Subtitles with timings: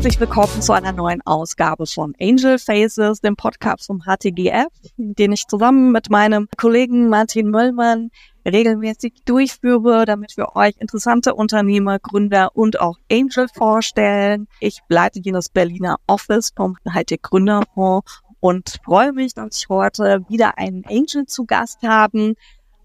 [0.00, 5.46] Herzlich willkommen zu einer neuen Ausgabe von Angel Faces, dem Podcast vom HTGF, den ich
[5.46, 8.10] zusammen mit meinem Kollegen Martin Möllmann
[8.46, 14.48] regelmäßig durchführe, damit wir euch interessante Unternehmer, Gründer und auch Angel vorstellen.
[14.58, 20.24] Ich leite hier das Berliner Office vom Hightech Gründerfonds und freue mich, dass ich heute
[20.30, 22.36] wieder einen Angel zu Gast haben,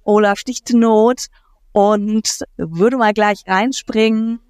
[0.04, 1.28] Olaf Stichtenot,
[1.72, 4.42] und würde mal gleich reinspringen.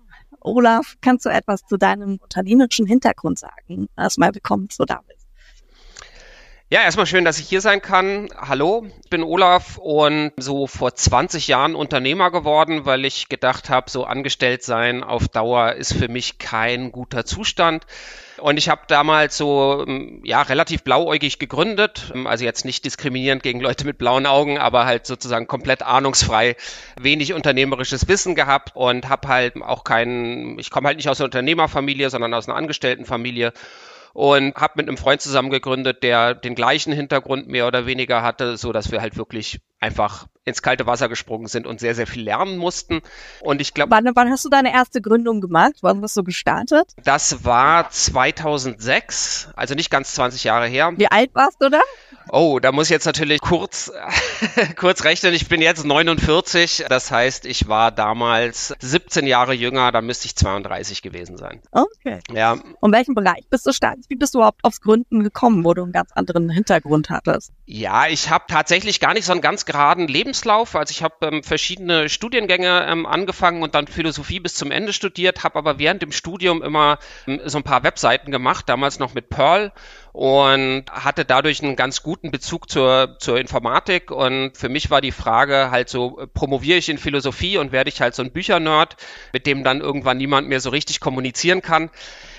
[0.45, 3.87] Olaf, kannst du etwas zu deinem unternehmerischen Hintergrund sagen?
[3.97, 5.24] Erstmal willkommen zu David.
[6.75, 8.27] Ja, erstmal schön, dass ich hier sein kann.
[8.35, 13.89] Hallo, ich bin Olaf und so vor 20 Jahren Unternehmer geworden, weil ich gedacht habe,
[13.89, 17.85] so angestellt sein auf Dauer ist für mich kein guter Zustand.
[18.39, 19.85] Und ich habe damals so
[20.25, 25.05] ja relativ blauäugig gegründet, also jetzt nicht diskriminierend gegen Leute mit blauen Augen, aber halt
[25.05, 26.57] sozusagen komplett ahnungsfrei,
[26.99, 31.27] wenig unternehmerisches Wissen gehabt und habe halt auch keinen, ich komme halt nicht aus einer
[31.27, 33.53] Unternehmerfamilie, sondern aus einer Angestelltenfamilie
[34.15, 38.55] und habe mit einem Freund zusammen gegründet, der den gleichen Hintergrund mehr oder weniger hatte,
[38.55, 42.23] so dass wir halt wirklich einfach ins kalte Wasser gesprungen sind und sehr, sehr viel
[42.23, 43.01] lernen mussten.
[43.41, 43.91] Und ich glaube.
[43.91, 45.73] Wann, wann hast du deine erste Gründung gemacht?
[45.81, 46.93] Wann hast du gestartet?
[47.03, 50.93] Das war 2006, also nicht ganz 20 Jahre her.
[50.95, 51.81] Wie alt warst du da?
[52.31, 53.91] Oh, da muss ich jetzt natürlich kurz,
[54.77, 55.33] kurz rechnen.
[55.33, 56.85] Ich bin jetzt 49.
[56.89, 59.91] Das heißt, ich war damals 17 Jahre jünger.
[59.91, 61.61] Da müsste ich 32 gewesen sein.
[61.71, 62.19] Okay.
[62.31, 62.57] Ja.
[62.79, 63.97] Und welchen Bereich bist du stark?
[64.09, 67.51] Wie bist du überhaupt aufs Gründen gekommen, wo du einen ganz anderen Hintergrund hattest?
[67.65, 70.75] Ja, ich habe tatsächlich gar nicht so einen ganz geraden Lebenslauf.
[70.75, 75.43] Also ich habe ähm, verschiedene Studiengänge ähm, angefangen und dann Philosophie bis zum Ende studiert,
[75.43, 79.29] habe aber während dem Studium immer ähm, so ein paar Webseiten gemacht, damals noch mit
[79.29, 79.71] Perl
[80.15, 84.11] und hatte dadurch einen ganz guten Bezug zur, zur Informatik.
[84.11, 87.99] Und für mich war die Frage halt so, promoviere ich in Philosophie und werde ich
[87.99, 88.95] halt so ein Büchernerd,
[89.33, 91.89] mit dem dann irgendwann niemand mehr so richtig kommunizieren kann?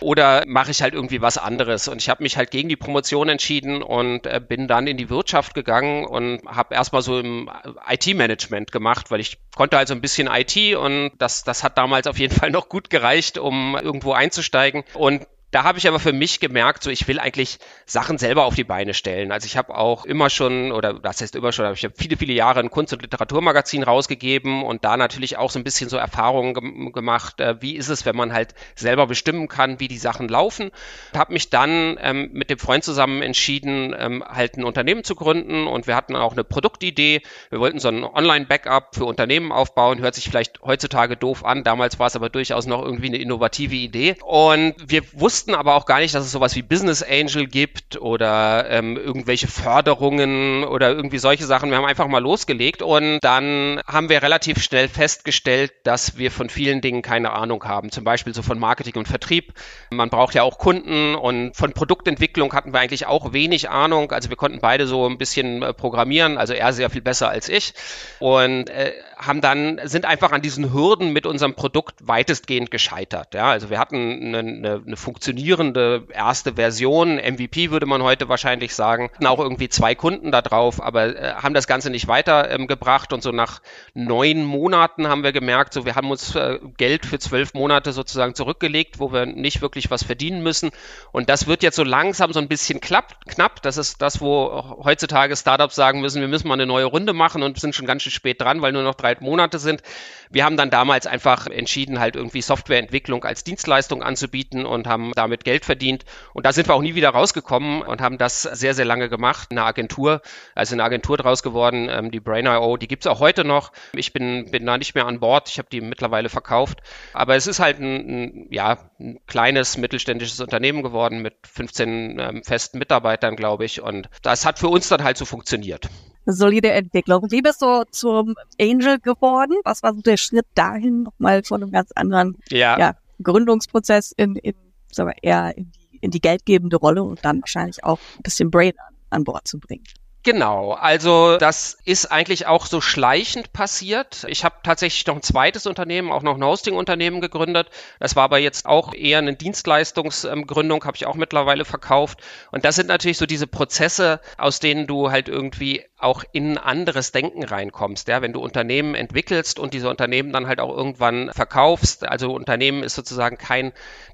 [0.01, 1.87] Oder mache ich halt irgendwie was anderes?
[1.89, 5.11] Und ich habe mich halt gegen die Promotion entschieden und äh, bin dann in die
[5.11, 7.51] Wirtschaft gegangen und habe erstmal so im
[7.91, 12.19] IT-Management gemacht, weil ich konnte also ein bisschen IT und das, das hat damals auf
[12.19, 14.83] jeden Fall noch gut gereicht, um irgendwo einzusteigen.
[14.95, 18.57] Und da habe ich aber für mich gemerkt, so ich will eigentlich Sachen selber auf
[18.57, 19.31] die Beine stellen.
[19.31, 22.33] Also ich habe auch immer schon, oder das heißt immer schon, ich habe viele, viele
[22.33, 26.55] Jahre ein Kunst- und Literaturmagazin rausgegeben und da natürlich auch so ein bisschen so Erfahrungen
[26.55, 30.29] ge gemacht, äh, wie ist es, wenn man halt selber bestimmen kann, wie die Sachen
[30.29, 30.71] laufen.
[31.15, 35.67] Habe mich dann ähm, mit dem Freund zusammen entschieden, ähm, halt ein Unternehmen zu gründen
[35.69, 37.23] und wir hatten auch eine Produktidee.
[37.51, 40.01] Wir wollten so ein Online-Backup für Unternehmen aufbauen.
[40.01, 43.77] Hört sich vielleicht heutzutage doof an, damals war es aber durchaus noch irgendwie eine innovative
[43.77, 44.17] Idee.
[44.23, 48.01] Und wir wussten wussten aber auch gar nicht, dass es sowas wie Business Angel gibt
[48.01, 51.69] oder ähm, irgendwelche Förderungen oder irgendwie solche Sachen.
[51.69, 56.49] Wir haben einfach mal losgelegt und dann haben wir relativ schnell festgestellt, dass wir von
[56.49, 57.91] vielen Dingen keine Ahnung haben.
[57.91, 59.53] Zum Beispiel so von Marketing und Vertrieb.
[59.91, 64.13] Man braucht ja auch Kunden und von Produktentwicklung hatten wir eigentlich auch wenig Ahnung.
[64.13, 67.51] Also wir konnten beide so ein bisschen äh, programmieren, also er sehr viel besser als
[67.51, 67.75] ich
[68.21, 73.35] und äh, haben dann sind einfach an diesen Hürden mit unserem Produkt weitestgehend gescheitert.
[73.35, 78.29] Ja, also wir hatten eine, eine, eine Funktion funktionierende erste Version, MVP würde man heute
[78.29, 83.11] wahrscheinlich sagen, auch irgendwie zwei Kunden da drauf, aber äh, haben das Ganze nicht weitergebracht
[83.11, 83.61] ähm, und so nach
[83.93, 88.37] neun Monaten haben wir gemerkt, so wir haben uns äh, Geld für zwölf Monate sozusagen
[88.37, 90.71] zurückgelegt, wo wir nicht wirklich was verdienen müssen
[91.11, 93.63] und das wird jetzt so langsam so ein bisschen klapp, knapp.
[93.63, 97.43] Das ist das, wo heutzutage Startups sagen müssen, wir müssen mal eine neue Runde machen
[97.43, 99.83] und sind schon ganz schön spät dran, weil nur noch drei Monate sind.
[100.31, 105.45] Wir haben dann damals einfach entschieden, halt irgendwie Softwareentwicklung als Dienstleistung anzubieten und haben damit
[105.45, 106.05] Geld verdient.
[106.33, 109.49] Und da sind wir auch nie wieder rausgekommen und haben das sehr, sehr lange gemacht.
[109.51, 110.23] Eine Agentur,
[110.55, 113.73] also eine Agentur draus geworden, ähm, die Brain.io, die gibt's auch heute noch.
[113.93, 115.49] Ich bin, bin da nicht mehr an Bord.
[115.49, 116.81] Ich habe die mittlerweile verkauft.
[117.13, 122.43] Aber es ist halt ein, ein ja, ein kleines mittelständisches Unternehmen geworden mit 15 ähm,
[122.45, 123.81] festen Mitarbeitern, glaube ich.
[123.81, 125.89] Und das hat für uns dann halt so funktioniert
[126.27, 127.31] solide Entwicklung.
[127.31, 129.55] Wie bist du zum Angel geworden?
[129.65, 132.79] Was war so der Schritt dahin nochmal von einem ganz anderen ja.
[132.79, 134.55] Ja, Gründungsprozess in, in
[134.93, 138.51] sagen wir, eher in die, in die geldgebende Rolle und dann wahrscheinlich auch ein bisschen
[138.51, 139.85] Brain an, an Bord zu bringen.
[140.27, 144.27] Genau, also das ist eigentlich auch so schleichend passiert.
[144.29, 147.71] Ich habe tatsächlich noch ein zweites Unternehmen, auch noch ein Hosting-Unternehmen gegründet.
[148.01, 152.19] Das war aber jetzt auch eher eine Dienstleistungsgründung, habe ich auch mittlerweile verkauft.
[152.51, 157.13] Und das sind natürlich so diese Prozesse, aus denen du halt irgendwie auch in anderes
[157.13, 158.09] Denken reinkommst.
[158.09, 162.05] Ja, wenn du Unternehmen entwickelst und diese Unternehmen dann halt auch irgendwann verkaufst.
[162.05, 163.73] Also Unternehmen ist sozusagen kein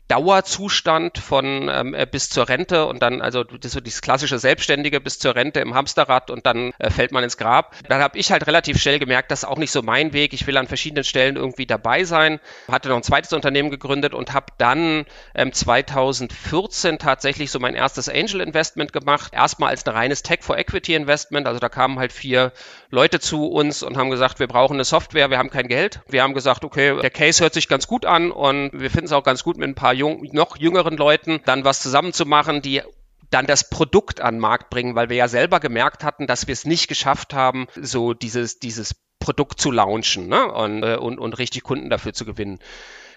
[0.08, 5.18] Dauerzustand von ähm, bis zur Rente und dann also das so dieses klassische Selbstständige bis
[5.18, 7.75] zur Rente im Hamster Hamsterrad und dann äh, fällt man ins Grab.
[7.88, 10.32] Dann habe ich halt relativ schnell gemerkt, das ist auch nicht so mein Weg.
[10.32, 12.40] Ich will an verschiedenen Stellen irgendwie dabei sein.
[12.70, 15.04] Hatte noch ein zweites Unternehmen gegründet und habe dann
[15.34, 19.32] ähm, 2014 tatsächlich so mein erstes Angel Investment gemacht.
[19.34, 21.46] Erstmal als ein reines Tech for Equity Investment.
[21.46, 22.52] Also da kamen halt vier
[22.90, 26.00] Leute zu uns und haben gesagt, wir brauchen eine Software, wir haben kein Geld.
[26.08, 29.12] Wir haben gesagt, okay, der Case hört sich ganz gut an und wir finden es
[29.12, 32.82] auch ganz gut mit ein paar jung, noch jüngeren Leuten dann was zusammenzumachen, die
[33.32, 36.52] dann das Produkt an den Markt bringen, weil wir ja selber gemerkt hatten, dass wir
[36.52, 40.52] es nicht geschafft haben, so dieses, dieses Produkt zu launchen ne?
[40.52, 42.58] und, äh, und, und richtig Kunden dafür zu gewinnen.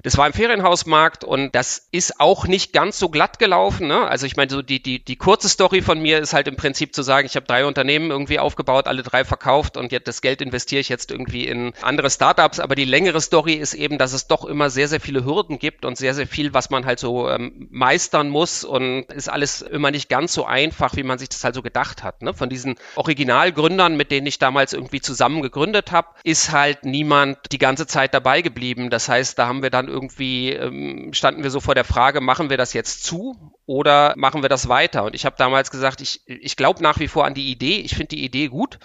[0.03, 3.87] Das war im Ferienhausmarkt und das ist auch nicht ganz so glatt gelaufen.
[3.87, 4.07] Ne?
[4.07, 6.95] Also ich meine, so die, die, die kurze Story von mir ist halt im Prinzip
[6.95, 10.41] zu sagen, ich habe drei Unternehmen irgendwie aufgebaut, alle drei verkauft und jetzt das Geld
[10.41, 12.59] investiere ich jetzt irgendwie in andere Startups.
[12.59, 15.85] Aber die längere Story ist eben, dass es doch immer sehr, sehr viele Hürden gibt
[15.85, 19.91] und sehr, sehr viel, was man halt so ähm, meistern muss und ist alles immer
[19.91, 22.21] nicht ganz so einfach, wie man sich das halt so gedacht hat.
[22.21, 22.33] Ne?
[22.33, 27.57] Von diesen Originalgründern, mit denen ich damals irgendwie zusammen gegründet habe, ist halt niemand die
[27.57, 28.89] ganze Zeit dabei geblieben.
[28.89, 32.49] Das heißt, da haben wir dann irgendwie ähm, standen wir so vor der Frage, machen
[32.49, 35.03] wir das jetzt zu oder machen wir das weiter?
[35.05, 37.95] Und ich habe damals gesagt, ich, ich glaube nach wie vor an die Idee, ich
[37.95, 38.77] finde die Idee gut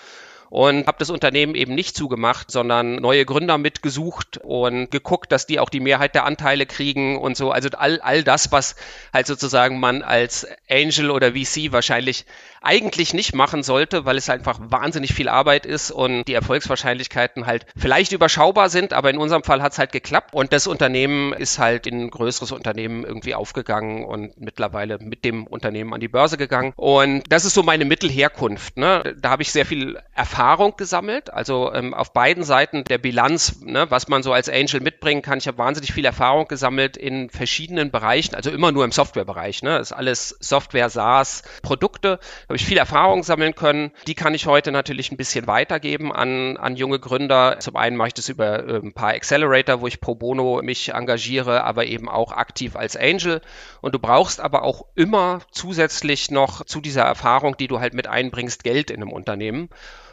[0.51, 5.61] und habe das Unternehmen eben nicht zugemacht, sondern neue Gründer mitgesucht und geguckt, dass die
[5.61, 7.53] auch die Mehrheit der Anteile kriegen und so.
[7.53, 8.75] Also all, all das, was
[9.15, 12.27] halt sozusagen man als Angel oder VC wahrscheinlich
[12.61, 17.65] eigentlich nicht machen sollte, weil es einfach wahnsinnig viel Arbeit ist und die Erfolgswahrscheinlichkeiten halt
[17.77, 21.59] vielleicht überschaubar sind, aber in unserem Fall hat es halt geklappt und das Unternehmen ist
[21.59, 26.37] halt in ein größeres Unternehmen irgendwie aufgegangen und mittlerweile mit dem Unternehmen an die Börse
[26.37, 26.75] gegangen.
[26.77, 28.77] Und das ist so meine Mittelherkunft.
[28.77, 29.17] Ne?
[29.19, 30.40] Da habe ich sehr viel Erfahrung
[30.77, 35.21] gesammelt, also ähm, auf beiden Seiten der Bilanz, ne, was man so als Angel mitbringen
[35.21, 35.37] kann.
[35.37, 39.63] Ich habe wahnsinnig viel Erfahrung gesammelt in verschiedenen Bereichen, also immer nur im Softwarebereich.
[39.63, 39.79] Ne?
[39.79, 43.93] Ist alles Software, SaaS, Produkte habe ich viel Erfahrung sammeln können.
[44.07, 47.59] Die kann ich heute natürlich ein bisschen weitergeben an, an junge Gründer.
[47.61, 50.95] Zum einen mache ich das über äh, ein paar Accelerator, wo ich pro bono mich
[50.95, 53.43] engagiere, aber eben auch aktiv als Angel.
[53.83, 58.07] Und du brauchst aber auch immer zusätzlich noch zu dieser Erfahrung, die du halt mit
[58.07, 59.69] einbringst, Geld in einem Unternehmen.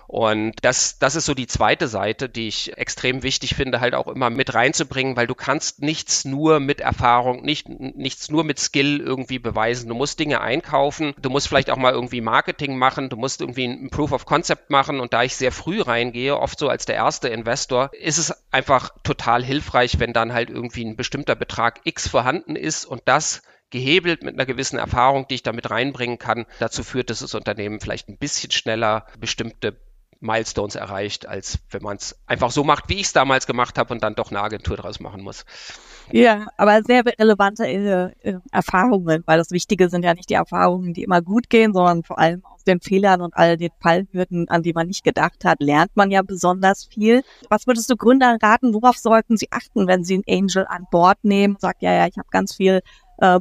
[0.08, 4.08] Und das, das ist so die zweite Seite, die ich extrem wichtig finde, halt auch
[4.08, 9.02] immer mit reinzubringen, weil du kannst nichts nur mit Erfahrung, nicht, nichts nur mit Skill
[9.02, 9.90] irgendwie beweisen.
[9.90, 13.66] Du musst Dinge einkaufen, du musst vielleicht auch mal irgendwie Marketing machen, du musst irgendwie
[13.66, 15.02] ein Proof of Concept machen.
[15.02, 18.92] Und da ich sehr früh reingehe, oft so als der erste Investor, ist es einfach
[19.04, 24.24] total hilfreich, wenn dann halt irgendwie ein bestimmter Betrag X vorhanden ist und das gehebelt
[24.24, 28.08] mit einer gewissen Erfahrung, die ich damit reinbringen kann, dazu führt, dass das Unternehmen vielleicht
[28.08, 29.78] ein bisschen schneller bestimmte
[30.20, 33.94] Milestones erreicht, als wenn man es einfach so macht, wie ich es damals gemacht habe
[33.94, 35.46] und dann doch eine Agentur draus machen muss.
[36.12, 40.94] Ja, aber sehr relevante äh, äh, Erfahrungen, weil das Wichtige sind ja nicht die Erfahrungen,
[40.94, 44.64] die immer gut gehen, sondern vor allem aus den Fehlern und all den Fallhürden, an
[44.64, 47.24] die man nicht gedacht hat, lernt man ja besonders viel.
[47.50, 51.18] Was würdest du Gründern raten, worauf sollten sie achten, wenn sie einen Angel an Bord
[51.24, 51.58] nehmen?
[51.60, 52.82] Sagt, ja, ja, ich habe ganz viel
[53.18, 53.40] äh,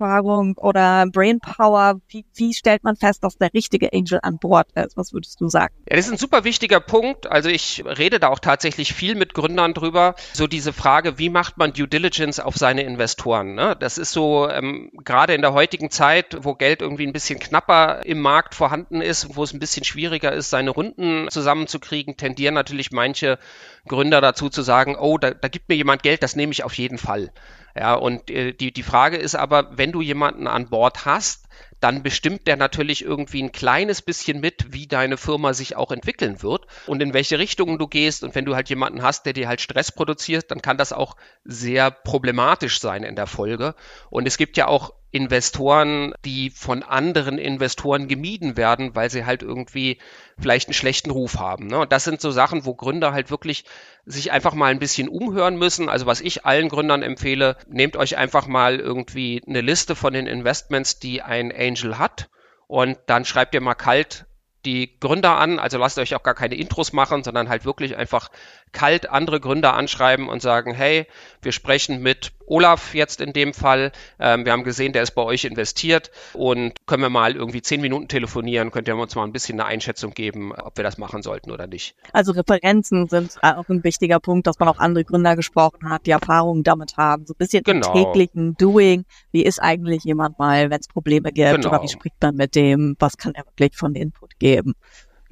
[0.00, 2.00] Branchenerfahrung oder Brainpower?
[2.08, 4.96] Wie, wie stellt man fest, dass der richtige Angel an Bord ist?
[4.96, 5.74] Was würdest du sagen?
[5.88, 7.30] Ja, das ist ein super wichtiger Punkt.
[7.30, 10.14] Also ich rede da auch tatsächlich viel mit Gründern drüber.
[10.32, 13.54] So diese Frage, wie macht man Due Diligence auf seine Investoren?
[13.54, 13.76] Ne?
[13.78, 18.04] Das ist so ähm, gerade in der heutigen Zeit, wo Geld irgendwie ein bisschen knapper
[18.04, 22.90] im Markt vorhanden ist, wo es ein bisschen schwieriger ist, seine Runden zusammenzukriegen, tendieren natürlich
[22.90, 23.38] manche
[23.86, 26.74] Gründer dazu zu sagen, oh, da, da gibt mir jemand Geld, das nehme ich auf
[26.74, 27.32] jeden Fall.
[27.80, 31.46] Ja, und äh, die, die Frage ist aber, wenn du jemanden an Bord hast,
[31.80, 36.42] dann bestimmt der natürlich irgendwie ein kleines bisschen mit, wie deine Firma sich auch entwickeln
[36.42, 38.22] wird und in welche Richtungen du gehst.
[38.22, 41.16] Und wenn du halt jemanden hast, der dir halt Stress produziert, dann kann das auch
[41.46, 43.74] sehr problematisch sein in der Folge.
[44.10, 49.42] Und es gibt ja auch Investoren, die von anderen Investoren gemieden werden, weil sie halt
[49.42, 49.98] irgendwie
[50.38, 51.66] vielleicht einen schlechten Ruf haben.
[51.66, 51.80] Ne?
[51.80, 53.64] Und das sind so Sachen, wo Gründer halt wirklich
[54.04, 55.88] sich einfach mal ein bisschen umhören müssen.
[55.88, 60.26] Also was ich allen Gründern empfehle, nehmt euch einfach mal irgendwie eine Liste von den
[60.26, 62.30] Investments, die ein Angel hat
[62.66, 64.26] und dann schreibt ihr mal kalt
[64.64, 68.30] die Gründer an, also lasst euch auch gar keine Intros machen, sondern halt wirklich einfach
[68.72, 71.06] kalt andere Gründer anschreiben und sagen, hey,
[71.42, 73.92] wir sprechen mit Olaf jetzt in dem Fall.
[74.18, 77.80] Ähm, wir haben gesehen, der ist bei euch investiert und können wir mal irgendwie zehn
[77.80, 81.22] Minuten telefonieren, könnt ihr uns mal ein bisschen eine Einschätzung geben, ob wir das machen
[81.22, 81.94] sollten oder nicht.
[82.12, 86.10] Also Referenzen sind auch ein wichtiger Punkt, dass man auch andere Gründer gesprochen hat, die
[86.10, 87.92] Erfahrungen damit haben, so ein bisschen genau.
[87.92, 89.04] täglichen Doing.
[89.30, 91.68] Wie ist eigentlich jemand mal, wenn es Probleme gibt genau.
[91.68, 94.74] oder wie spricht man mit dem, was kann er wirklich von Input geben?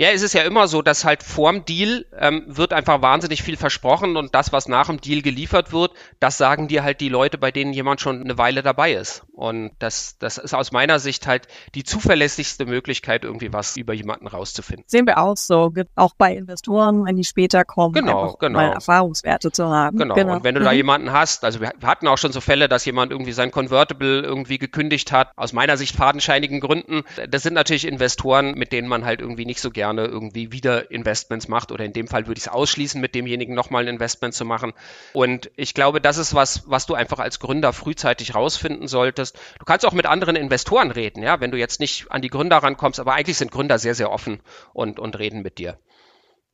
[0.00, 3.56] Ja, es ist ja immer so, dass halt vorm Deal ähm, wird einfach wahnsinnig viel
[3.56, 5.90] versprochen und das, was nach dem Deal geliefert wird,
[6.20, 9.24] das sagen dir halt die Leute, bei denen jemand schon eine Weile dabei ist.
[9.32, 14.28] Und das, das ist aus meiner Sicht halt die zuverlässigste Möglichkeit, irgendwie was über jemanden
[14.28, 14.84] rauszufinden.
[14.86, 18.60] Sehen wir auch so, auch bei Investoren, wenn die später kommen, genau, genau.
[18.60, 19.98] mal Erfahrungswerte zu haben.
[19.98, 20.14] Genau.
[20.14, 20.34] genau.
[20.34, 20.64] Und wenn du mhm.
[20.64, 24.22] da jemanden hast, also wir hatten auch schon so Fälle, dass jemand irgendwie sein Convertible
[24.22, 27.02] irgendwie gekündigt hat, aus meiner Sicht fadenscheinigen Gründen.
[27.28, 30.90] Das sind natürlich Investoren, mit denen man halt irgendwie nicht so gerne gerne irgendwie wieder
[30.90, 34.34] Investments macht oder in dem Fall würde ich es ausschließen, mit demjenigen nochmal ein Investment
[34.34, 34.72] zu machen.
[35.12, 39.38] Und ich glaube, das ist was, was du einfach als Gründer frühzeitig rausfinden solltest.
[39.58, 42.58] Du kannst auch mit anderen Investoren reden, ja, wenn du jetzt nicht an die Gründer
[42.58, 44.40] rankommst, aber eigentlich sind Gründer sehr, sehr offen
[44.74, 45.78] und, und reden mit dir.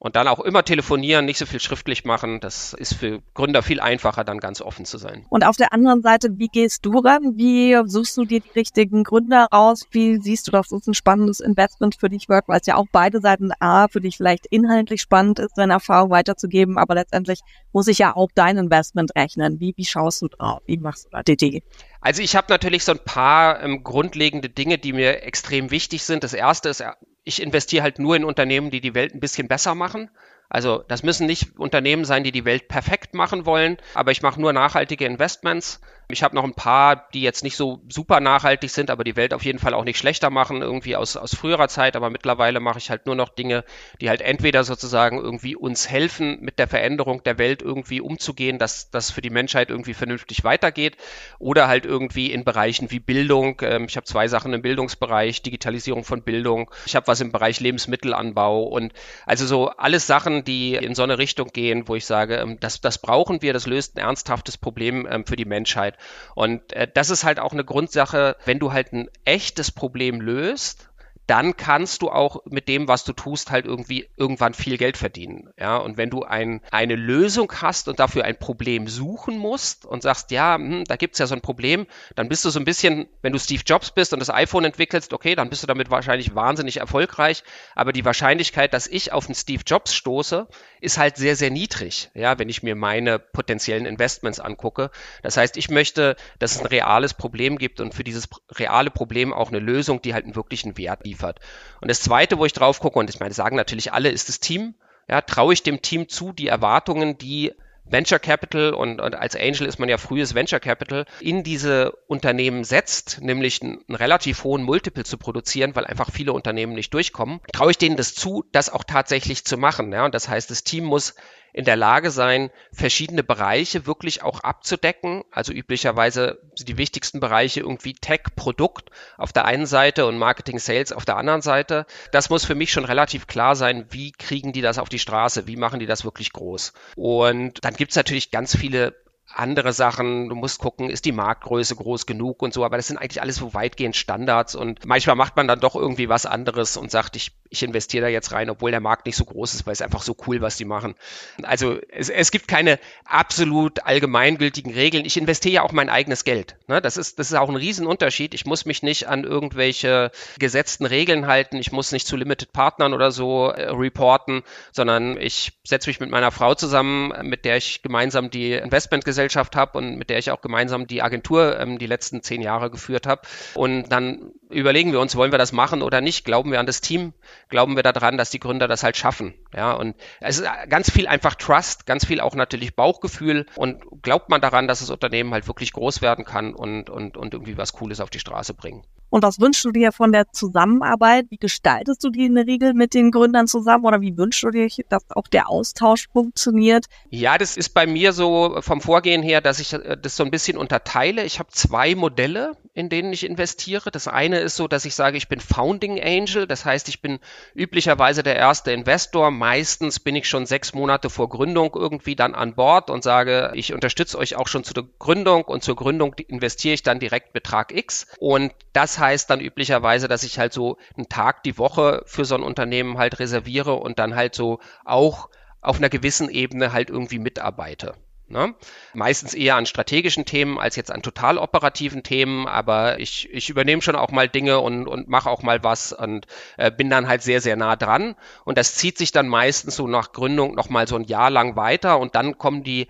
[0.04, 2.38] Und dann auch immer telefonieren, nicht so viel schriftlich machen.
[2.38, 5.24] Das ist für Gründer viel einfacher, dann ganz offen zu sein.
[5.30, 7.38] Und auf der anderen Seite, wie gehst du ran?
[7.38, 9.86] Wie suchst du dir die richtigen Gründer raus?
[9.92, 12.46] Wie siehst du, dass das ein spannendes Investment für dich wird?
[12.48, 16.10] Weil es ja auch beide Seiten A für dich vielleicht inhaltlich spannend ist, deine Erfahrung
[16.10, 17.40] weiterzugeben, aber letztendlich
[17.72, 19.58] muss ich ja auch dein Investment rechnen.
[19.58, 20.60] Wie, wie schaust du drauf?
[20.66, 21.62] Wie machst du da DD?
[22.02, 26.24] Also ich habe natürlich so ein paar ähm, grundlegende Dinge, die mir extrem wichtig sind.
[26.24, 26.84] Das erste ist
[27.24, 30.10] ich investiere halt nur in Unternehmen, die die Welt ein bisschen besser machen.
[30.54, 34.40] Also das müssen nicht Unternehmen sein, die die Welt perfekt machen wollen, aber ich mache
[34.40, 35.80] nur nachhaltige Investments.
[36.08, 39.32] Ich habe noch ein paar, die jetzt nicht so super nachhaltig sind, aber die Welt
[39.32, 41.96] auf jeden Fall auch nicht schlechter machen, irgendwie aus, aus früherer Zeit.
[41.96, 43.64] Aber mittlerweile mache ich halt nur noch Dinge,
[44.00, 48.90] die halt entweder sozusagen irgendwie uns helfen, mit der Veränderung der Welt irgendwie umzugehen, dass
[48.90, 50.98] das für die Menschheit irgendwie vernünftig weitergeht,
[51.38, 53.60] oder halt irgendwie in Bereichen wie Bildung.
[53.62, 56.70] Ähm, ich habe zwei Sachen im Bildungsbereich, Digitalisierung von Bildung.
[56.84, 58.92] Ich habe was im Bereich Lebensmittelanbau und
[59.24, 62.80] also so alles Sachen, die in so eine Richtung gehen, wo ich sage, ähm, das,
[62.80, 65.96] das brauchen wir, das löst ein ernsthaftes Problem ähm, für die Menschheit.
[66.34, 70.88] Und äh, das ist halt auch eine Grundsache, wenn du halt ein echtes Problem löst,
[71.26, 75.48] dann kannst du auch mit dem, was du tust, halt irgendwie irgendwann viel Geld verdienen.
[75.58, 80.02] Ja, und wenn du ein, eine Lösung hast und dafür ein Problem suchen musst und
[80.02, 83.08] sagst, ja, hm, da gibt's ja so ein Problem, dann bist du so ein bisschen,
[83.22, 86.34] wenn du Steve Jobs bist und das iPhone entwickelst, okay, dann bist du damit wahrscheinlich
[86.34, 87.42] wahnsinnig erfolgreich.
[87.74, 90.46] Aber die Wahrscheinlichkeit, dass ich auf einen Steve Jobs stoße,
[90.80, 92.10] ist halt sehr, sehr niedrig.
[92.14, 94.90] Ja, wenn ich mir meine potenziellen Investments angucke.
[95.22, 99.32] Das heißt, ich möchte, dass es ein reales Problem gibt und für dieses reale Problem
[99.32, 101.40] auch eine Lösung, die halt einen wirklichen Wert liefert liefert.
[101.80, 104.40] Und das Zweite, wo ich drauf gucke, und ich meine, sagen natürlich alle, ist das
[104.40, 104.74] Team.
[105.08, 107.52] Ja, traue ich dem Team zu, die Erwartungen, die
[107.84, 112.64] Venture Capital und, und, als Angel ist man ja frühes Venture Capital, in diese Unternehmen
[112.64, 117.40] setzt, nämlich einen, einen, relativ hohen Multiple zu produzieren, weil einfach viele Unternehmen nicht durchkommen,
[117.52, 119.92] traue ich denen das zu, das auch tatsächlich zu machen.
[119.92, 120.06] Ja?
[120.06, 121.14] Und das heißt, das Team muss
[121.54, 125.22] in der Lage sein, verschiedene Bereiche wirklich auch abzudecken.
[125.30, 130.58] Also üblicherweise sind die wichtigsten Bereiche irgendwie Tech, Produkt auf der einen Seite und Marketing,
[130.58, 131.86] Sales auf der anderen Seite.
[132.10, 135.46] Das muss für mich schon relativ klar sein, wie kriegen die das auf die Straße,
[135.46, 136.72] wie machen die das wirklich groß.
[136.96, 139.03] Und dann gibt es natürlich ganz viele
[139.34, 140.28] andere Sachen.
[140.28, 143.36] Du musst gucken, ist die Marktgröße groß genug und so, aber das sind eigentlich alles
[143.36, 147.32] so weitgehend Standards und manchmal macht man dann doch irgendwie was anderes und sagt, ich,
[147.50, 150.02] ich investiere da jetzt rein, obwohl der Markt nicht so groß ist, weil es einfach
[150.02, 150.94] so cool, was die machen.
[151.42, 155.04] Also es, es gibt keine absolut allgemeingültigen Regeln.
[155.04, 156.56] Ich investiere ja auch mein eigenes Geld.
[156.68, 156.80] Ne?
[156.80, 158.34] Das, ist, das ist auch ein Riesenunterschied.
[158.34, 161.56] Ich muss mich nicht an irgendwelche gesetzten Regeln halten.
[161.56, 166.10] Ich muss nicht zu Limited Partnern oder so äh, reporten, sondern ich setze mich mit
[166.10, 170.30] meiner Frau zusammen, mit der ich gemeinsam die Investmentgesellschaft Gesellschaft habe und mit der ich
[170.30, 173.22] auch gemeinsam die Agentur ähm, die letzten zehn Jahre geführt habe.
[173.54, 176.24] Und dann überlegen wir uns, wollen wir das machen oder nicht?
[176.24, 177.14] Glauben wir an das Team?
[177.48, 179.34] Glauben wir daran, dass die Gründer das halt schaffen?
[179.54, 184.28] Ja, und es ist ganz viel einfach Trust, ganz viel auch natürlich Bauchgefühl und glaubt
[184.28, 187.72] man daran, dass das Unternehmen halt wirklich groß werden kann und, und, und irgendwie was
[187.72, 188.84] Cooles auf die Straße bringen.
[189.14, 191.26] Und was wünschst du dir von der Zusammenarbeit?
[191.30, 194.50] Wie gestaltest du die in der Regel mit den Gründern zusammen oder wie wünschst du
[194.50, 196.86] dir, dass auch der Austausch funktioniert?
[197.10, 200.32] Ja, das ist bei mir so vom Vorgehen her, dass ich äh, das so ein
[200.32, 201.22] bisschen unterteile.
[201.22, 203.92] Ich habe zwei Modelle, in denen ich investiere.
[203.92, 206.48] Das eine ist so, dass ich sage, ich bin Founding Angel.
[206.48, 207.20] Das heißt, ich bin
[207.54, 209.30] üblicherweise der erste Investor.
[209.30, 213.72] Meistens bin ich schon sechs Monate vor Gründung irgendwie dann an Bord und sage, ich
[213.72, 217.70] unterstütze euch auch schon zu der Gründung und zur Gründung investiere ich dann direkt Betrag
[217.72, 218.08] X.
[218.18, 222.34] Und das heißt dann üblicherweise, dass ich halt so einen Tag die Woche für so
[222.34, 225.28] ein Unternehmen halt reserviere und dann halt so auch
[225.60, 227.94] auf einer gewissen Ebene halt irgendwie mitarbeite.
[228.26, 228.54] Ne?
[228.94, 233.82] Meistens eher an strategischen Themen als jetzt an total operativen Themen, aber ich, ich übernehme
[233.82, 237.22] schon auch mal Dinge und, und mache auch mal was und äh, bin dann halt
[237.22, 238.16] sehr, sehr nah dran.
[238.44, 241.54] Und das zieht sich dann meistens so nach Gründung noch mal so ein Jahr lang
[241.56, 242.88] weiter und dann kommen die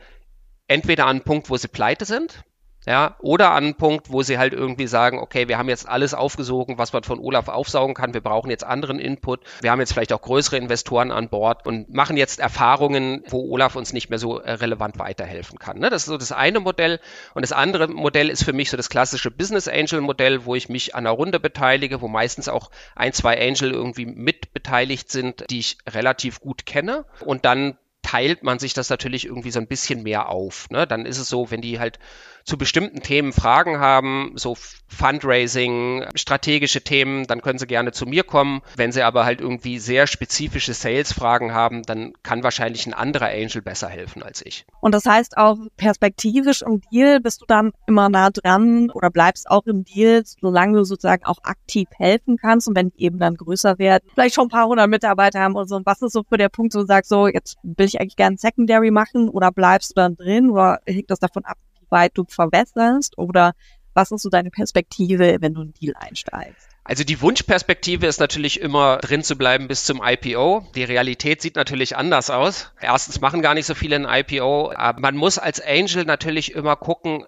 [0.69, 2.45] entweder an einen Punkt, wo sie pleite sind,
[2.87, 6.13] ja, oder an einen Punkt, wo sie halt irgendwie sagen, okay, wir haben jetzt alles
[6.13, 9.93] aufgesogen, was man von Olaf aufsaugen kann, wir brauchen jetzt anderen Input, wir haben jetzt
[9.93, 14.19] vielleicht auch größere Investoren an Bord und machen jetzt Erfahrungen, wo Olaf uns nicht mehr
[14.19, 15.79] so äh, relevant weiterhelfen kann.
[15.79, 15.89] Ne?
[15.89, 17.01] Das ist so das eine Modell
[17.35, 20.69] und das andere Modell ist für mich so das klassische Business Angel Modell, wo ich
[20.69, 25.45] mich an einer Runde beteilige, wo meistens auch ein, zwei Angel irgendwie mit beteiligt sind,
[25.51, 29.67] die ich relativ gut kenne und dann teilt man sich das natürlich irgendwie so ein
[29.67, 30.69] bisschen mehr auf.
[30.71, 30.87] Ne?
[30.87, 31.99] Dann ist es so, wenn die halt
[32.45, 34.55] zu bestimmten Themen Fragen haben, so
[34.87, 38.61] Fundraising, strategische Themen, dann können Sie gerne zu mir kommen.
[38.77, 43.63] Wenn Sie aber halt irgendwie sehr spezifische Sales-Fragen haben, dann kann wahrscheinlich ein anderer Angel
[43.63, 44.67] besser helfen als ich.
[44.81, 49.51] Und das heißt auch perspektivisch im Deal bist du dann immer nah dran oder bleibst
[49.51, 53.37] auch im Deal, solange du sozusagen auch aktiv helfen kannst und wenn die eben dann
[53.37, 55.77] größer werden, vielleicht schon ein paar hundert Mitarbeiter haben oder so.
[55.77, 58.17] Und was ist so für der Punkt, wo du sagst, so jetzt will ich eigentlich
[58.17, 61.59] gerne Secondary machen oder bleibst du dann drin oder hängt das davon ab,
[61.91, 63.53] weit du verwässerst oder
[63.95, 66.69] was ist so deine Perspektive, wenn du einen Deal einsteigst?
[66.87, 70.67] Also die Wunschperspektive ist natürlich immer drin zu bleiben bis zum IPO.
[70.75, 72.73] Die Realität sieht natürlich anders aus.
[72.79, 76.77] Erstens machen gar nicht so viele ein IPO, aber man muss als Angel natürlich immer
[76.77, 77.25] gucken,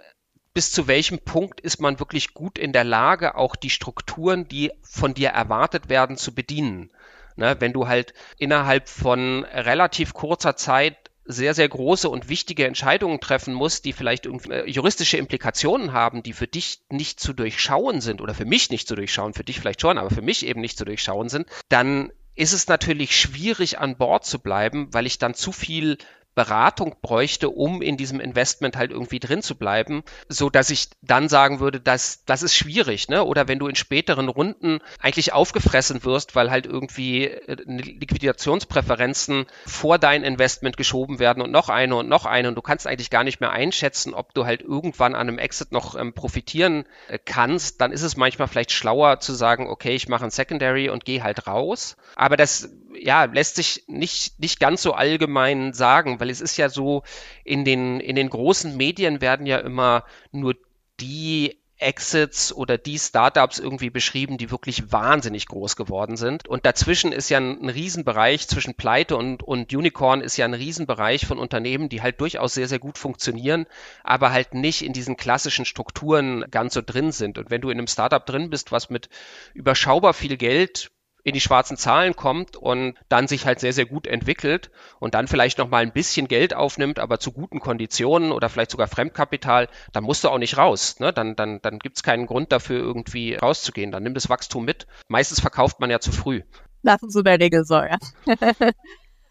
[0.52, 4.72] bis zu welchem Punkt ist man wirklich gut in der Lage, auch die Strukturen, die
[4.82, 6.90] von dir erwartet werden, zu bedienen.
[7.36, 13.20] Ne, wenn du halt innerhalb von relativ kurzer Zeit sehr, sehr große und wichtige Entscheidungen
[13.20, 18.20] treffen muss, die vielleicht äh, juristische Implikationen haben, die für dich nicht zu durchschauen sind
[18.20, 20.78] oder für mich nicht zu durchschauen, für dich vielleicht schon, aber für mich eben nicht
[20.78, 25.34] zu durchschauen sind, dann ist es natürlich schwierig an Bord zu bleiben, weil ich dann
[25.34, 25.98] zu viel
[26.36, 31.30] Beratung bräuchte, um in diesem Investment halt irgendwie drin zu bleiben, so dass ich dann
[31.30, 33.24] sagen würde, dass das ist schwierig, ne?
[33.24, 39.98] Oder wenn du in späteren Runden eigentlich aufgefressen wirst, weil halt irgendwie äh, Liquidationspräferenzen vor
[39.98, 43.24] dein Investment geschoben werden und noch eine und noch eine und du kannst eigentlich gar
[43.24, 47.80] nicht mehr einschätzen, ob du halt irgendwann an einem Exit noch ähm, profitieren äh, kannst,
[47.80, 51.22] dann ist es manchmal vielleicht schlauer zu sagen, okay, ich mache ein Secondary und gehe
[51.22, 51.96] halt raus.
[52.14, 52.68] Aber das
[53.06, 57.02] ja lässt sich nicht nicht ganz so allgemein sagen, weil es ist ja so,
[57.44, 60.54] in den, in den großen Medien werden ja immer nur
[61.00, 66.48] die Exits oder die Startups irgendwie beschrieben, die wirklich wahnsinnig groß geworden sind.
[66.48, 70.54] Und dazwischen ist ja ein, ein Riesenbereich zwischen Pleite und, und Unicorn ist ja ein
[70.54, 73.66] Riesenbereich von Unternehmen, die halt durchaus sehr, sehr gut funktionieren,
[74.04, 77.36] aber halt nicht in diesen klassischen Strukturen ganz so drin sind.
[77.36, 79.10] Und wenn du in einem Startup drin bist, was mit
[79.52, 80.90] überschaubar viel Geld
[81.26, 85.26] in die schwarzen Zahlen kommt und dann sich halt sehr, sehr gut entwickelt und dann
[85.26, 89.66] vielleicht noch mal ein bisschen Geld aufnimmt, aber zu guten Konditionen oder vielleicht sogar Fremdkapital,
[89.92, 91.00] dann musst du auch nicht raus.
[91.00, 91.12] Ne?
[91.12, 93.90] Dann, dann, dann gibt es keinen Grund dafür, irgendwie rauszugehen.
[93.90, 94.86] Dann nimm das Wachstum mit.
[95.08, 96.42] Meistens verkauft man ja zu früh.
[96.84, 97.96] Das ist so der Regel so, ja.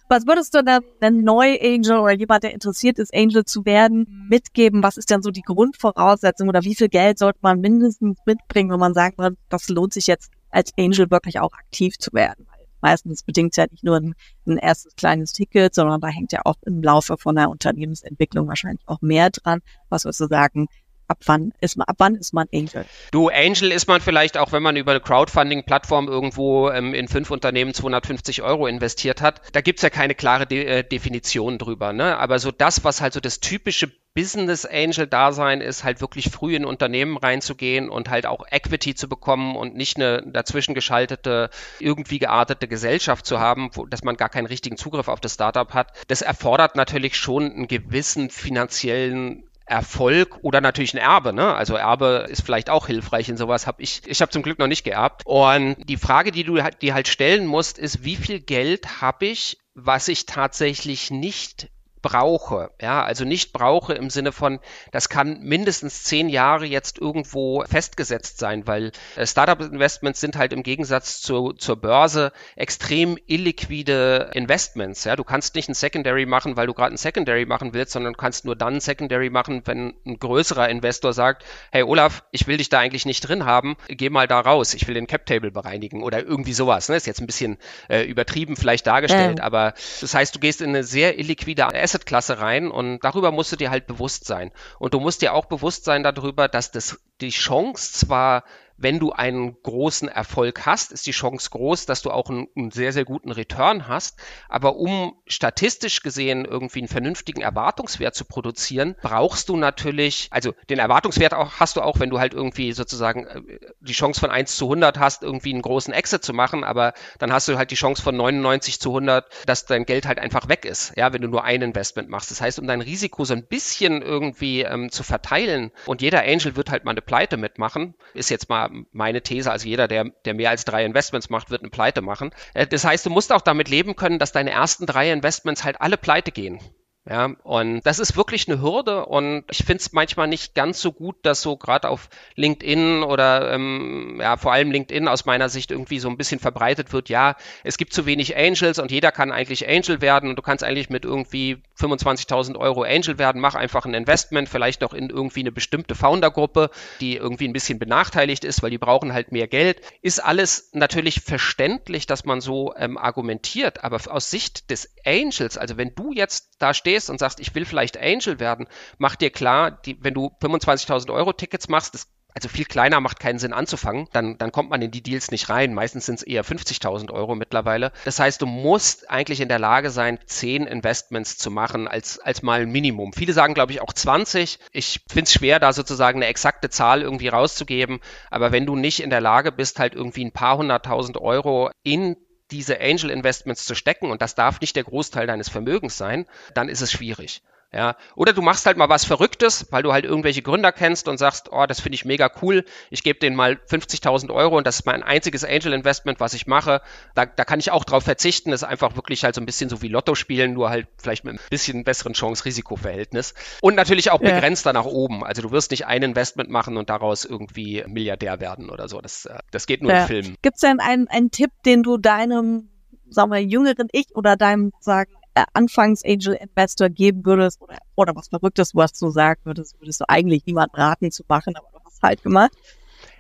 [0.10, 4.84] Was würdest du dann einem Neu-Angel oder jemand, der interessiert ist, Angel zu werden, mitgeben?
[4.84, 8.79] Was ist denn so die Grundvoraussetzung oder wie viel Geld sollte man mindestens mitbringen, wenn
[8.79, 12.45] man sagt, das lohnt sich jetzt als Angel wirklich auch aktiv zu werden.
[12.49, 16.41] Weil meistens bedingt ja nicht nur ein, ein erstes kleines Ticket, sondern da hängt ja
[16.45, 19.62] auch im Laufe von der Unternehmensentwicklung wahrscheinlich auch mehr dran.
[19.89, 20.67] Was würdest du sagen,
[21.07, 22.85] ab wann ist man, ab wann ist man Angel?
[23.11, 27.31] Du, Angel ist man vielleicht auch, wenn man über eine Crowdfunding-Plattform irgendwo ähm, in fünf
[27.31, 29.41] Unternehmen 250 Euro investiert hat.
[29.53, 31.93] Da gibt's ja keine klare De äh, Definition drüber.
[31.93, 32.17] Ne?
[32.17, 36.55] Aber so das, was halt so das typische Business Angel Dasein ist, halt wirklich früh
[36.55, 42.19] in Unternehmen reinzugehen und halt auch Equity zu bekommen und nicht eine dazwischen geschaltete, irgendwie
[42.19, 45.91] geartete Gesellschaft zu haben, wo, dass man gar keinen richtigen Zugriff auf das Startup hat.
[46.07, 51.34] Das erfordert natürlich schon einen gewissen finanziellen Erfolg oder natürlich ein Erbe.
[51.34, 51.54] Ne?
[51.54, 53.67] Also Erbe ist vielleicht auch hilfreich in sowas.
[53.67, 55.23] Habe ich, ich habe zum Glück noch nicht geerbt.
[55.25, 59.58] Und die Frage, die du dir halt stellen musst, ist, wie viel Geld habe ich,
[59.73, 61.69] was ich tatsächlich nicht
[62.05, 62.69] brauche.
[62.79, 64.59] Ja, also nicht brauche im Sinne von,
[64.91, 70.61] das kann mindestens zehn Jahre jetzt irgendwo festgesetzt sein, weil äh, Startup-Investments sind halt im
[70.61, 75.03] Gegensatz zu, zur Börse extrem illiquide Investments.
[75.05, 78.13] Ja, du kannst nicht ein Secondary machen, weil du gerade ein Secondary machen willst, sondern
[78.13, 82.45] du kannst nur dann ein Secondary machen, wenn ein größerer Investor sagt, hey Olaf, ich
[82.45, 85.49] will dich da eigentlich nicht drin haben, geh mal da raus, ich will den Cap-Table
[85.49, 86.87] bereinigen oder irgendwie sowas.
[86.87, 86.97] Ne?
[86.97, 87.57] Ist jetzt ein bisschen
[87.89, 89.43] äh, übertrieben vielleicht dargestellt, ähm.
[89.43, 93.51] aber das heißt, du gehst in eine sehr illiquide Asset Assetklasse rein und darüber musst
[93.53, 94.51] du dir halt bewusst sein.
[94.79, 98.43] Und du musst dir auch bewusst sein darüber, dass das die Chance zwar
[98.77, 102.71] wenn du einen großen Erfolg hast, ist die Chance groß, dass du auch einen, einen,
[102.71, 104.19] sehr, sehr guten Return hast.
[104.49, 110.79] Aber um statistisch gesehen irgendwie einen vernünftigen Erwartungswert zu produzieren, brauchst du natürlich, also den
[110.79, 113.41] Erwartungswert auch, hast du auch, wenn du halt irgendwie sozusagen äh,
[113.79, 117.31] die Chance von 1 zu 100 hast, irgendwie einen großen Exit zu machen, aber dann
[117.31, 120.65] hast du halt die Chance von 99 zu 100, dass dein Geld halt einfach weg
[120.65, 122.31] ist, ja, wenn du nur ein Investment machst.
[122.31, 126.55] Das heißt, um dein Risiko so ein bisschen irgendwie ähm, zu verteilen und jeder Angel
[126.55, 130.34] wird halt mal eine Pleite mitmachen, ist jetzt mal meine These, also jeder, der, der
[130.34, 132.32] mehr als drei Investments macht, wird eine Pleite machen.
[132.54, 135.82] Äh, das heißt, du musst auch damit leben können, dass deine ersten drei Investments halt
[135.82, 136.60] alle pleite gehen.
[137.07, 140.91] Ja, und das ist wirklich eine Hürde und ich finde es manchmal nicht ganz so
[140.91, 145.69] gut, dass so gerade auf LinkedIn oder ähm, ja vor allem LinkedIn aus meiner Sicht
[145.69, 149.31] irgendwie so ein bisschen verbreitet wird, ja, es gibt zu wenig Angels und jeder kann
[149.31, 153.85] eigentlich Angel werden und du kannst eigentlich mit irgendwie 25.000 Euro Angel werden, mach einfach
[153.85, 158.63] ein Investment, vielleicht noch in irgendwie eine bestimmte Foundergruppe, die irgendwie ein bisschen benachteiligt ist,
[158.63, 159.79] weil die brauchen halt mehr Geld.
[160.01, 165.77] Ist alles natürlich verständlich, dass man so ähm, argumentiert, aber aus Sicht des Angels, also
[165.77, 169.29] wenn du jetzt da stehst, stehst und sagst, ich will vielleicht Angel werden, mach dir
[169.29, 173.53] klar, die, wenn du 25.000 Euro Tickets machst, das also viel kleiner macht keinen Sinn
[173.53, 175.73] anzufangen, dann, dann kommt man in die Deals nicht rein.
[175.73, 177.93] Meistens sind es eher 50.000 Euro mittlerweile.
[178.03, 182.41] Das heißt, du musst eigentlich in der Lage sein, 10 Investments zu machen als, als
[182.41, 183.13] mal ein Minimum.
[183.13, 184.60] Viele sagen, glaube ich, auch 20.
[184.73, 188.01] Ich finde es schwer, da sozusagen eine exakte Zahl irgendwie rauszugeben.
[188.29, 192.17] Aber wenn du nicht in der Lage bist, halt irgendwie ein paar hunderttausend Euro in
[192.51, 196.69] diese Angel Investments zu stecken und das darf nicht der Großteil deines Vermögens sein, dann
[196.69, 197.41] ist es schwierig.
[197.75, 201.17] Ja, oder du machst halt mal was Verrücktes, weil du halt irgendwelche Gründer kennst und
[201.17, 202.63] sagst, oh, das finde ich mega cool.
[202.89, 206.47] Ich gebe denen mal 50.000 Euro und das ist mein einziges Angel Investment, was ich
[206.47, 206.81] mache.
[207.15, 208.51] Da, da kann ich auch drauf verzichten.
[208.51, 211.25] Das ist einfach wirklich halt so ein bisschen so wie Lotto spielen, nur halt vielleicht
[211.25, 213.33] mit ein bisschen besseren Chance-Risiko-Verhältnis.
[213.59, 214.31] Und natürlich auch ja.
[214.33, 215.25] begrenzter nach oben.
[215.25, 219.01] Also du wirst nicht ein Investment machen und daraus irgendwie Milliardär werden oder so.
[219.01, 220.03] Das, äh, das geht nur ja.
[220.03, 220.35] im Film.
[220.41, 222.69] Gibt es denn einen, einen Tipp, den du deinem
[223.09, 225.11] sagen wir, jüngeren Ich oder deinem sagen
[225.53, 230.05] Anfangs Angel Investor geben würdest oder, oder was Verrücktes, was du sagen würdest, würdest du
[230.07, 232.51] eigentlich niemand raten zu machen, aber du hast halt gemacht.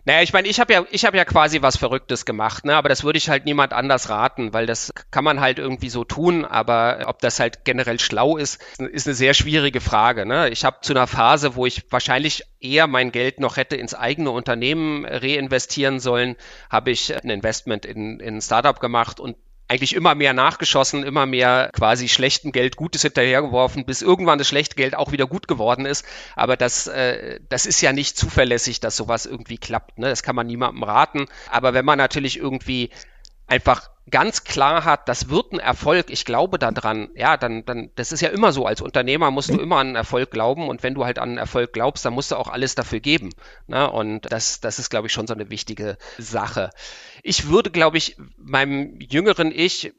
[0.07, 2.75] Naja, ich meine, ich habe ja, ich habe ja quasi was Verrücktes gemacht, ne?
[2.75, 6.03] Aber das würde ich halt niemand anders raten, weil das kann man halt irgendwie so
[6.03, 10.27] tun, aber ob das halt generell schlau ist, ist eine sehr schwierige Frage.
[10.27, 10.49] Ne?
[10.49, 14.29] Ich habe zu einer Phase, wo ich wahrscheinlich eher mein Geld noch hätte ins eigene
[14.29, 16.35] Unternehmen reinvestieren sollen,
[16.69, 21.25] habe ich ein Investment in, in ein Startup gemacht und eigentlich immer mehr nachgeschossen, immer
[21.25, 25.85] mehr quasi schlechten Geld Gutes hinterhergeworfen, bis irgendwann das schlechte Geld auch wieder gut geworden
[25.85, 26.05] ist.
[26.35, 29.97] Aber das, äh, das ist ja nicht zuverlässig, dass sowas irgendwie klappt.
[29.97, 30.09] Ne?
[30.09, 31.25] Das kann man niemandem raten.
[31.49, 32.91] Aber wenn man natürlich irgendwie
[33.47, 38.11] einfach ganz klar hat, das wird ein Erfolg, ich glaube daran, ja, dann, dann, das
[38.11, 38.65] ist ja immer so.
[38.65, 41.37] Als Unternehmer musst du immer an einen Erfolg glauben und wenn du halt an einen
[41.37, 43.31] Erfolg glaubst, dann musst du auch alles dafür geben.
[43.67, 43.89] Ne?
[43.89, 46.69] Und das, das ist, glaube ich, schon so eine wichtige Sache.
[47.23, 49.93] Ich würde, glaube ich, meinem jüngeren Ich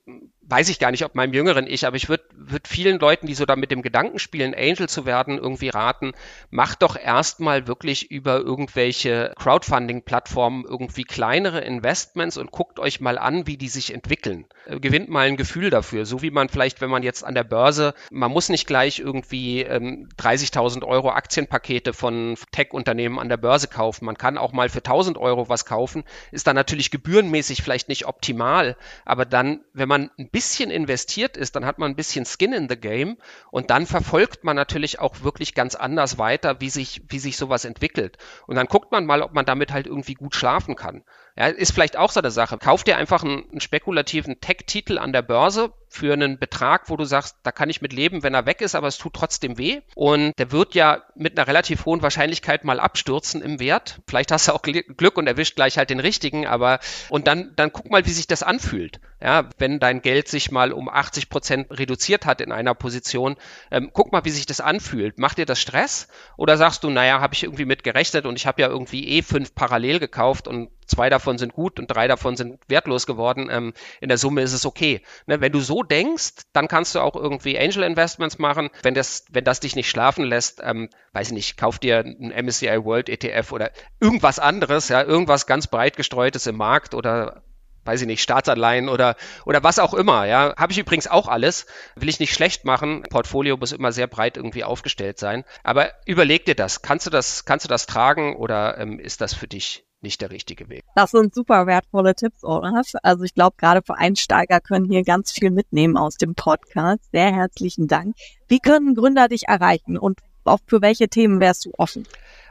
[0.48, 3.34] weiß ich gar nicht, ob meinem jüngeren Ich, aber ich würde würd vielen Leuten, die
[3.34, 6.12] so da mit dem Gedanken spielen, Angel zu werden, irgendwie raten,
[6.50, 13.46] macht doch erstmal wirklich über irgendwelche Crowdfunding-Plattformen irgendwie kleinere Investments und guckt euch mal an,
[13.46, 14.46] wie die sich entwickeln.
[14.66, 17.44] Äh, gewinnt mal ein Gefühl dafür, so wie man vielleicht, wenn man jetzt an der
[17.44, 23.68] Börse, man muss nicht gleich irgendwie ähm, 30.000 Euro Aktienpakete von Tech-Unternehmen an der Börse
[23.68, 24.04] kaufen.
[24.04, 28.06] Man kann auch mal für 1.000 Euro was kaufen, ist dann natürlich gebührenmäßig vielleicht nicht
[28.06, 32.52] optimal, aber dann, wenn man ein bisschen investiert ist, dann hat man ein bisschen Skin
[32.52, 33.16] in the Game
[33.50, 37.64] und dann verfolgt man natürlich auch wirklich ganz anders weiter, wie sich, wie sich sowas
[37.64, 38.18] entwickelt.
[38.46, 41.04] Und dann guckt man mal, ob man damit halt irgendwie gut schlafen kann.
[41.38, 42.58] Ja, ist vielleicht auch so eine Sache.
[42.58, 47.04] Kauf dir einfach einen, einen spekulativen Tech-Titel an der Börse für einen Betrag, wo du
[47.04, 49.80] sagst, da kann ich mit leben, wenn er weg ist, aber es tut trotzdem weh.
[49.94, 54.00] Und der wird ja mit einer relativ hohen Wahrscheinlichkeit mal abstürzen im Wert.
[54.06, 57.72] Vielleicht hast du auch Glück und erwischt gleich halt den richtigen, aber und dann, dann
[57.72, 59.00] guck mal, wie sich das anfühlt.
[59.22, 63.36] Ja, wenn dein Geld sich mal um 80 Prozent reduziert hat in einer Position,
[63.70, 65.18] ähm, guck mal, wie sich das anfühlt.
[65.18, 66.08] Macht dir das Stress?
[66.36, 69.22] Oder sagst du, naja, habe ich irgendwie mit gerechnet und ich habe ja irgendwie eh
[69.22, 73.48] fünf parallel gekauft und zwei davon sind gut und drei davon sind wertlos geworden.
[73.50, 75.00] Ähm, in der Summe ist es okay.
[75.26, 78.70] Ne, wenn du so denkst, dann kannst du auch irgendwie Angel Investments machen.
[78.82, 82.32] Wenn das, wenn das dich nicht schlafen lässt, ähm, weiß ich nicht, kauf dir ein
[82.44, 87.42] MSCI World ETF oder irgendwas anderes, ja, irgendwas ganz breit gestreutes im Markt oder
[87.86, 90.54] weiß ich nicht, Staatsanleihen oder, oder was auch immer, ja.
[90.56, 91.66] Habe ich übrigens auch alles.
[91.94, 93.04] Will ich nicht schlecht machen.
[93.04, 95.44] Portfolio muss immer sehr breit irgendwie aufgestellt sein.
[95.62, 96.82] Aber überleg dir das.
[96.82, 100.30] Kannst du das, kannst du das tragen oder ähm, ist das für dich nicht der
[100.30, 100.84] richtige Weg.
[100.94, 102.86] Das sind super wertvolle Tipps, Olaf.
[103.02, 107.02] Also ich glaube, gerade für Einsteiger können hier ganz viel mitnehmen aus dem Podcast.
[107.12, 108.14] Sehr herzlichen Dank.
[108.46, 112.06] Wie können Gründer dich erreichen und auch für welche Themen wärst du offen?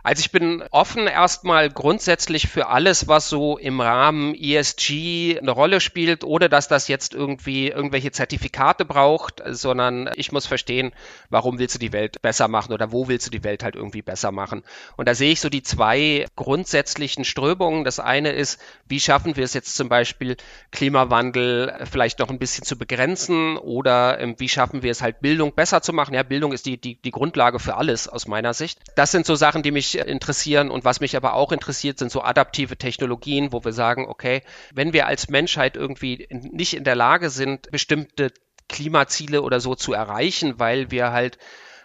[0.06, 5.82] Also ich bin offen erstmal grundsätzlich für alles, was so im Rahmen ESG eine Rolle
[5.82, 10.92] spielt, ohne dass das jetzt irgendwie irgendwelche Zertifikate braucht, sondern ich muss verstehen,
[11.32, 14.04] warum willst du die Welt besser machen oder wo willst du die Welt halt irgendwie
[14.04, 14.62] besser machen.
[14.96, 17.84] Und da sehe ich so die zwei grundsätzlichen Strömungen.
[17.84, 20.38] Das eine ist, wie schaffen wir es jetzt zum Beispiel,
[20.72, 25.56] Klimawandel vielleicht noch ein bisschen zu begrenzen oder ähm, wie schaffen wir es halt, Bildung
[25.56, 26.14] besser zu machen.
[26.14, 28.78] Ja, Bildung ist die, die, die Grundlage für alles aus meiner Sicht.
[28.96, 30.70] Das sind so Sachen, die mich interessieren.
[30.70, 34.42] Und was mich aber auch interessiert, sind so adaptive Technologien, wo wir sagen, okay,
[34.74, 38.32] wenn wir als Menschheit irgendwie nicht in der Lage sind, bestimmte
[38.68, 41.38] Klimaziele oder so zu erreichen, weil wir halt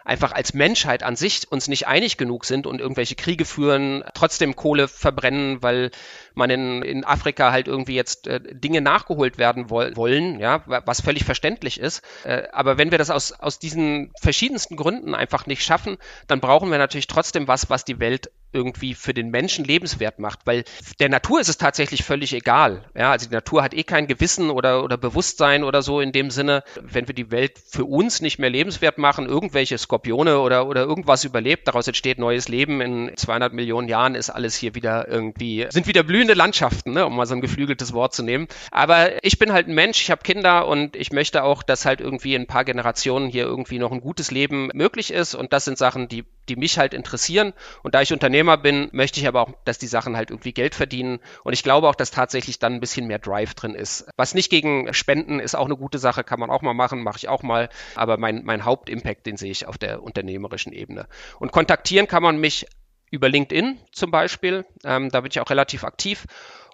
[0.05, 4.55] einfach als Menschheit an sich uns nicht einig genug sind und irgendwelche Kriege führen, trotzdem
[4.55, 5.91] Kohle verbrennen, weil
[6.33, 11.01] man in, in Afrika halt irgendwie jetzt äh, Dinge nachgeholt werden woll wollen, ja, was
[11.01, 12.01] völlig verständlich ist.
[12.23, 16.71] Äh, aber wenn wir das aus, aus diesen verschiedensten Gründen einfach nicht schaffen, dann brauchen
[16.71, 20.63] wir natürlich trotzdem was, was die Welt irgendwie für den Menschen lebenswert macht, weil
[20.99, 22.83] der Natur ist es tatsächlich völlig egal.
[22.95, 26.31] Ja, also die Natur hat eh kein Gewissen oder, oder Bewusstsein oder so in dem
[26.31, 30.81] Sinne, wenn wir die Welt für uns nicht mehr lebenswert machen, irgendwelche Skorpione oder, oder
[30.83, 35.67] irgendwas überlebt, daraus entsteht neues Leben, in 200 Millionen Jahren ist alles hier wieder irgendwie,
[35.69, 38.47] sind wieder blühende Landschaften, ne, um mal so ein geflügeltes Wort zu nehmen.
[38.71, 42.01] Aber ich bin halt ein Mensch, ich habe Kinder und ich möchte auch, dass halt
[42.01, 45.65] irgendwie in ein paar Generationen hier irgendwie noch ein gutes Leben möglich ist und das
[45.65, 47.53] sind Sachen, die die mich halt interessieren.
[47.81, 50.75] Und da ich Unternehmer bin, möchte ich aber auch, dass die Sachen halt irgendwie Geld
[50.75, 51.19] verdienen.
[51.45, 54.05] Und ich glaube auch, dass tatsächlich dann ein bisschen mehr Drive drin ist.
[54.17, 57.17] Was nicht gegen Spenden ist auch eine gute Sache, kann man auch mal machen, mache
[57.17, 57.69] ich auch mal.
[57.95, 61.07] Aber mein, mein Hauptimpact, den sehe ich auf der unternehmerischen Ebene.
[61.39, 62.65] Und kontaktieren kann man mich
[63.11, 64.65] über LinkedIn zum Beispiel.
[64.83, 66.25] Ähm, da bin ich auch relativ aktiv.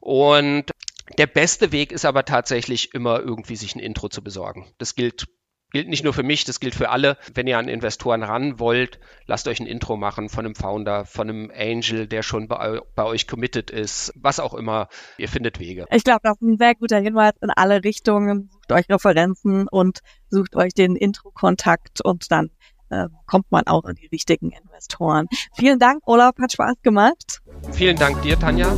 [0.01, 0.71] Und
[1.19, 4.65] der beste Weg ist aber tatsächlich immer irgendwie sich ein Intro zu besorgen.
[4.79, 5.27] Das gilt
[5.71, 7.17] gilt nicht nur für mich, das gilt für alle.
[7.33, 11.29] Wenn ihr an Investoren ran wollt, lasst euch ein Intro machen von einem Founder, von
[11.29, 14.87] einem Angel, der schon bei, bei euch committed ist, was auch immer.
[15.17, 15.85] Ihr findet Wege.
[15.91, 18.49] Ich glaube, das ist ein sehr guter Hinweis in alle Richtungen.
[18.51, 19.99] Sucht euch Referenzen und
[20.29, 22.49] sucht euch den Intro-Kontakt und dann
[22.89, 25.27] ähm, kommt man auch an die richtigen Investoren.
[25.55, 27.41] Vielen Dank, Olaf, hat Spaß gemacht.
[27.71, 28.75] Vielen Dank dir, Tanja.